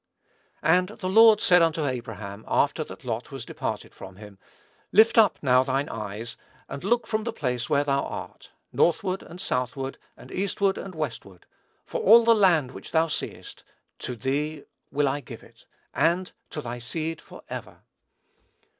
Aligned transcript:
"And 0.63 0.87
the 0.87 1.07
Lord 1.07 1.41
said 1.41 1.61
unto 1.61 1.83
Abram, 1.85 2.43
after 2.47 2.83
that 2.85 3.05
Lot 3.05 3.29
was 3.29 3.43
separated 3.43 3.93
from 3.93 4.15
him, 4.15 4.39
Lift 4.91 5.15
up 5.15 5.37
now 5.43 5.63
thine 5.63 5.87
eyes, 5.89 6.37
and 6.67 6.83
look 6.83 7.05
from 7.05 7.23
the 7.23 7.31
place 7.31 7.69
where 7.69 7.83
thou 7.83 8.01
art, 8.05 8.49
northward, 8.73 9.21
and 9.21 9.39
southward, 9.39 9.99
and 10.17 10.31
eastward, 10.31 10.79
and 10.79 10.95
westward; 10.95 11.45
for 11.85 12.01
all 12.01 12.23
the 12.25 12.33
land 12.33 12.71
which 12.71 12.91
thou 12.93 13.05
seest, 13.07 13.63
to 13.99 14.15
thee 14.15 14.63
will 14.89 15.07
I 15.07 15.19
give 15.19 15.43
it, 15.43 15.67
and 15.93 16.31
to 16.49 16.61
thy 16.61 16.79
seed 16.79 17.21
forever." 17.21 17.83